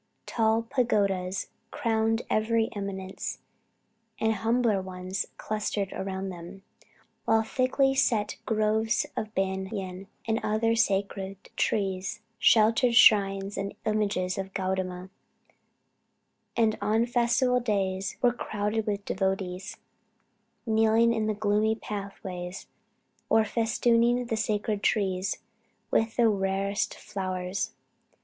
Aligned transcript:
Tall 0.25 0.63
pagodas 0.63 1.49
crowned 1.69 2.23
every 2.27 2.69
eminence, 2.75 3.37
and 4.19 4.33
humbler 4.33 4.81
ones 4.81 5.27
clustered 5.37 5.93
around 5.93 6.29
them, 6.29 6.63
while 7.25 7.43
thickly 7.43 7.93
set 7.93 8.37
groves 8.47 9.05
of 9.15 9.35
banyan 9.35 10.07
and 10.25 10.39
other 10.41 10.75
sacred 10.75 11.37
trees, 11.55 12.19
sheltered 12.39 12.95
shrines 12.95 13.57
and 13.57 13.75
images 13.85 14.39
of 14.39 14.55
Gaudama, 14.55 15.11
and 16.57 16.79
on 16.81 17.05
festival 17.05 17.59
days 17.59 18.17
were 18.23 18.33
crowded 18.33 18.87
with 18.87 19.05
devotees, 19.05 19.77
kneeling 20.65 21.13
in 21.13 21.27
the 21.27 21.35
gloomy 21.35 21.75
pathways, 21.75 22.65
or 23.29 23.45
festooning 23.45 24.25
the 24.25 24.35
sacred 24.35 24.81
trees 24.81 25.37
with 25.91 26.15
the 26.15 26.27
rarest 26.27 26.95
flowers. 26.95 27.73